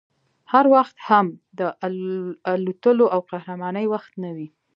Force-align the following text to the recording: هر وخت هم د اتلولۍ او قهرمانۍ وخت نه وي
هر 0.51 0.65
وخت 0.75 0.97
هم 1.07 1.25
د 1.59 1.61
اتلولۍ 2.53 3.07
او 3.13 3.19
قهرمانۍ 3.31 3.85
وخت 3.93 4.11
نه 4.23 4.29
وي 4.35 4.47